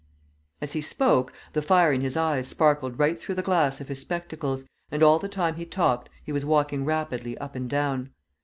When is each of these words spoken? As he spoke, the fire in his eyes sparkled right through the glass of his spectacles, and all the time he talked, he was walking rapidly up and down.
As 0.61 0.73
he 0.73 0.81
spoke, 0.81 1.31
the 1.53 1.61
fire 1.61 1.93
in 1.93 2.01
his 2.01 2.17
eyes 2.17 2.47
sparkled 2.47 2.97
right 2.97 3.15
through 3.15 3.35
the 3.35 3.43
glass 3.43 3.79
of 3.79 3.87
his 3.87 3.99
spectacles, 4.01 4.65
and 4.89 5.03
all 5.03 5.19
the 5.19 5.29
time 5.29 5.57
he 5.57 5.63
talked, 5.67 6.09
he 6.23 6.31
was 6.31 6.43
walking 6.43 6.85
rapidly 6.85 7.37
up 7.37 7.53
and 7.53 7.69
down. 7.69 8.09